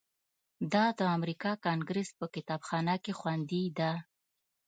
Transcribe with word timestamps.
دا 0.73 0.85
د 0.99 1.01
امریکا 1.17 1.51
کانګریس 1.65 2.09
په 2.19 2.25
کتابخانه 2.35 2.95
کې 3.03 3.13
خوندي 3.19 3.63
ده. 3.79 3.91